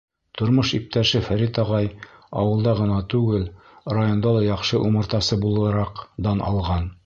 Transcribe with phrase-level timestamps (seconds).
[0.39, 1.89] Тормош иптәше Фәрит ағай
[2.43, 3.45] ауылда ғына түгел,
[3.97, 6.95] районда ла яҡшы умартасы булараҡ дан алған.